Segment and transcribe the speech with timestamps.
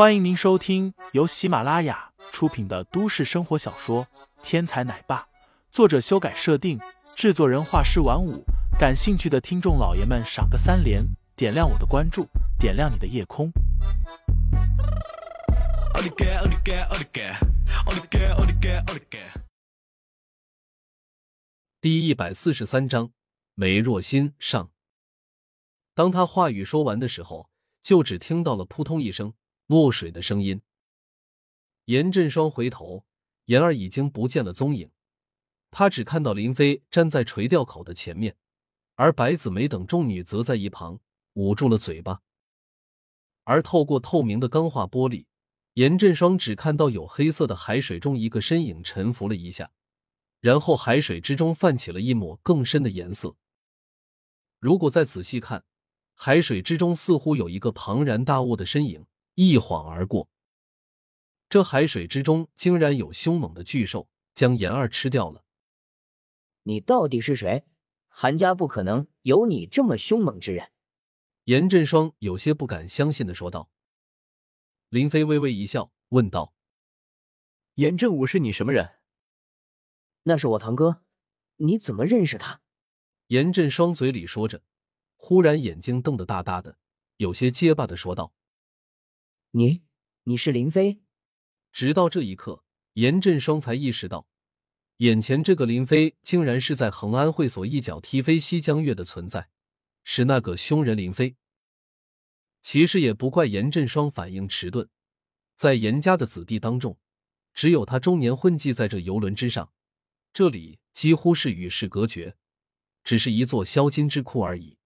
[0.00, 4.06] 欢迎您收听由喜马拉雅出品的都市生活小说
[4.42, 5.20] 《天才奶爸》，
[5.70, 6.80] 作者修改设定，
[7.14, 8.42] 制作人画师晚舞。
[8.78, 11.04] 感兴趣的听众老爷们，赏个三连，
[11.36, 12.26] 点亮我的关注，
[12.58, 13.52] 点亮你的夜空。
[21.78, 23.10] 第一百四十三章，
[23.54, 24.70] 梅若欣上。
[25.92, 27.50] 当他话语说完的时候，
[27.82, 29.34] 就只听到了扑通一声
[29.70, 30.60] 落水的声音。
[31.84, 33.04] 严振双回头，
[33.44, 34.90] 妍儿已经不见了踪影，
[35.70, 38.36] 他只看到林飞站在垂钓口的前面，
[38.96, 40.98] 而白子梅等众女则在一旁
[41.34, 42.22] 捂住了嘴巴。
[43.44, 45.26] 而透过透明的钢化玻璃，
[45.74, 49.70] 严振双只看到有黑色的海水中一个身影沉浮了一下，
[50.40, 53.36] 然后海水之中泛起了一抹更深的颜色。
[54.58, 55.64] 如果再仔细看，
[56.16, 59.06] 海水之中似乎有一个庞然大物的身影
[59.42, 60.28] 一晃而过。
[61.48, 65.46] 这海水之中竟然有凶猛的巨兽将妍儿吃掉了。
[66.64, 67.64] 你到底是谁？
[68.08, 70.70] 韩家不可能有你这么凶猛之人。
[71.44, 73.70] 严振双有些不敢相信的说道。
[74.90, 76.52] 林飞微微一笑，问道
[77.76, 78.96] ：“严振武是你什么人
[80.24, 81.02] ？”“那是我堂哥。
[81.56, 82.60] ”“你怎么认识他？”
[83.28, 84.62] 严振双嘴里说着。
[85.16, 86.76] 忽然，眼睛瞪得大大的，
[87.16, 88.34] 有些结巴的说道
[89.52, 89.82] ：“你，
[90.24, 91.00] 你是林飞？”
[91.72, 94.26] 直到这一刻，严振双才意识到，
[94.98, 99.48] 眼前这个林飞竟然是在恒安会所一脚踢飞西江月的存在，
[100.04, 101.36] 是那个凶人林飞。
[102.60, 104.88] 其实也不怪严振双反应迟钝，
[105.56, 106.98] 在严家的子弟当中，
[107.54, 109.72] 只有他终年混迹在这游轮之上，
[110.32, 112.36] 这里几乎是与世隔绝，
[113.02, 114.76] 只是一座销金之库而已。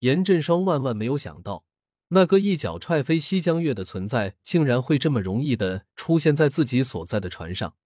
[0.00, 1.64] 严振双万万没有想到，
[2.08, 7.76] 那个一脚踹飞西江月的存在，竟然会这么容易的出现在自己所在的船上，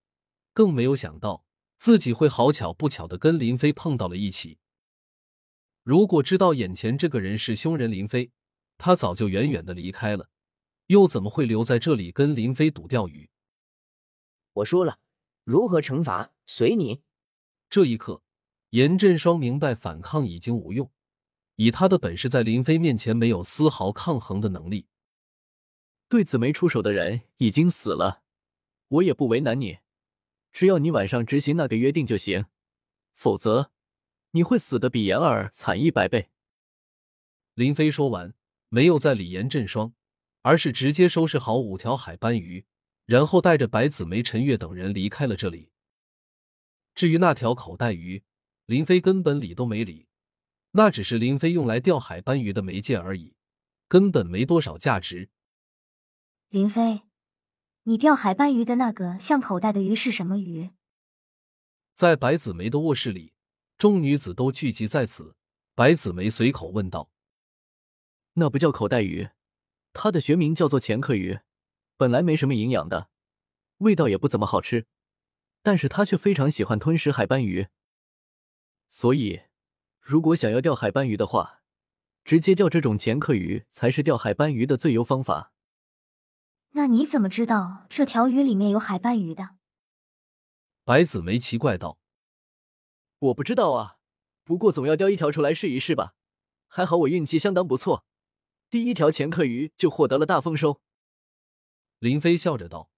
[0.53, 1.45] 更没有想到
[1.77, 4.58] 自己会好巧不巧的跟林飞碰到了一起。
[5.83, 8.30] 如果知道眼前这个人是凶人林飞，
[8.79, 10.29] 他早就远远的离开了，
[10.86, 13.29] 又怎么会留在这里跟林飞赌钓鱼？
[14.52, 15.01] 我说了，
[15.42, 17.02] 如何惩罚随你。
[17.68, 18.23] 这一刻，
[18.70, 20.89] 严振双明白反抗已经无用。
[21.57, 24.86] 以他的本事，在林飞面前没有丝毫抗衡的能力。
[26.08, 28.23] 对紫梅出手的人已经死了，
[28.89, 29.79] 我也不为难你，
[30.52, 32.46] 只要你晚上执行那个约定就行，
[33.14, 33.70] 否则
[34.33, 36.30] 你会死的比妍儿惨一百倍。
[37.55, 38.35] 林飞说完，
[38.68, 39.95] 没有再理严振双，
[40.42, 42.67] 而是直接收拾好五条海斑鱼，
[43.07, 45.70] 然后带着白子梅、陈月等人离开了这里。
[46.95, 48.23] 至于那条口袋鱼，
[48.67, 50.08] 林飞根本理都没理。
[50.75, 53.35] 那只是林飞用来钓海斑鱼的媒介而已，
[53.89, 55.29] 根本没多少价值。
[56.49, 57.03] 林飞，
[57.83, 60.71] 你钓海斑鱼的那个像口袋的鱼是什么鱼？
[61.93, 63.35] 在白子梅的卧室里，
[63.77, 65.37] 众女子都聚集在此。
[65.75, 67.11] 白子梅随口问道
[68.35, 69.29] ：“那不叫口袋鱼，
[69.93, 71.41] 它的学名叫做前客鱼，
[71.99, 73.11] 本来没什么营养的，
[73.79, 74.87] 味道也不怎么好吃，
[75.63, 77.69] 但是它却非常喜欢吞食海斑鱼，
[78.89, 79.43] 所以。”
[80.02, 81.63] 如果想要钓海斑鱼的话，
[82.24, 85.52] 直接钓这种前客鱼才是钓海斑鱼的最优方法。
[86.73, 89.51] 那你怎么知道这条鱼里面有海斑鱼的？
[90.83, 92.01] 白子梅奇怪道
[93.20, 93.98] ：“我不知道啊，
[94.42, 96.14] 不过总要钓一条出来试一试吧。
[96.67, 98.05] 还好我运气相当不错，
[98.68, 100.83] 第一条前客鱼就获得了大丰收。”
[102.01, 102.91] 林飞笑着道：“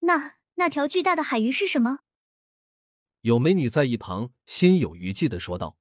[0.00, 2.00] 那那条巨大的海鱼是什么？”
[3.22, 5.77] 有美女在一旁心有余悸的说道：“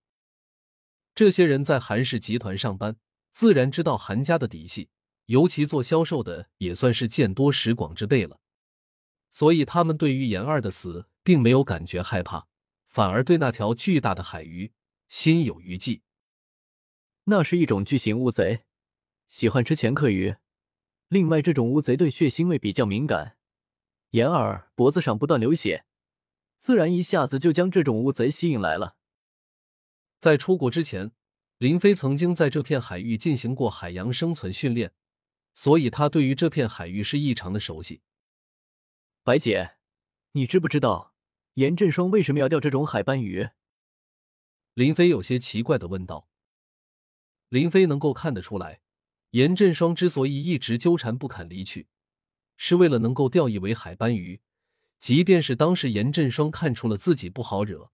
[1.18, 2.96] 这些人在韩氏集团上班，
[3.32, 4.92] 自然知道韩家的底细，
[5.26, 8.40] 尤其做销售的也算是见多识广之辈了，
[9.28, 12.46] 所以他们对于严二的死并没有感觉害怕，
[12.86, 14.72] 反而对那条巨大的海鱼
[15.08, 16.04] 心有余悸。
[17.24, 18.62] 那是一种巨型乌贼，
[19.28, 20.36] 喜欢吃前客鱼。
[21.08, 23.38] 另外，这种乌贼对血腥味比较敏感。
[24.12, 25.86] 严二脖子上不断流血。”
[26.62, 28.97] 自然一下子就将这种乌贼吸引来了。
[30.20, 31.12] 在出国之前，
[31.58, 34.94] 林飞曾经在这片海域进行过海洋生存训练，
[35.54, 38.02] 所以他对于这片海域是异常的熟悉。
[39.24, 39.78] 白姐，
[40.32, 41.14] 你知不知道
[41.56, 43.50] 严振双为什么要钓这种海斑鱼？
[44.74, 46.30] 林飞有些奇怪的问道。
[47.50, 48.82] 林飞能够看得出来，
[49.32, 51.88] 严振双之所以一直纠缠不肯离去，
[52.58, 54.42] 是为了能够钓一尾海斑鱼。
[55.00, 57.92] 即便是当时严振双看出了自己不好惹，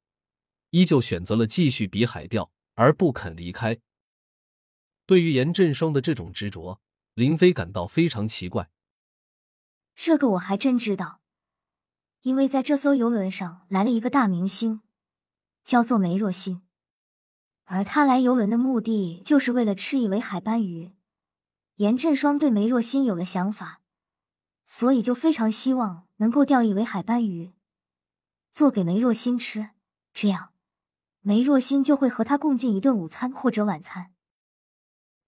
[0.73, 3.79] 依旧选择了继续比海钓，而不肯离开。
[5.05, 6.81] 对于严振双的这种执着，
[7.13, 8.71] 林飞感到非常奇怪。
[9.93, 11.21] 这个我还真知道，
[12.21, 14.81] 因为在这艘游轮上来了一个大明星，
[15.63, 16.63] 叫做梅若欣，
[17.65, 20.93] 而他来游轮的目的就是为了吃一尾海斑鱼。
[21.75, 23.81] 严振双对梅若欣有了想法，
[24.65, 27.53] 所以就非常希望能够钓一尾海斑鱼，
[28.51, 29.69] 做给梅若欣吃，
[30.11, 30.52] 这样
[31.23, 34.13] 梅若欣就会和他共进一顿午餐或者晚餐。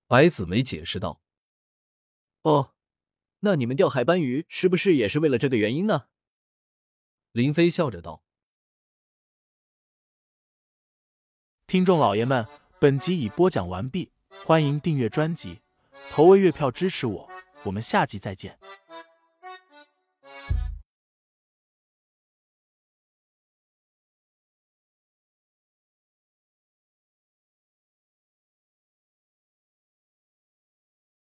[0.07, 1.19] 白子梅解释道
[2.43, 2.71] ：“哦。”
[3.41, 6.07] 那你们钓海斑鱼是不是也是为了这个原因呢？
[7.31, 8.23] 林飞笑着道。
[11.67, 12.47] 听众老爷们，
[12.79, 14.11] 本集已播讲完毕，
[14.43, 15.61] 欢迎订阅专辑，
[16.09, 17.29] 投喂月票支持我，
[17.65, 18.57] 我们下集再见。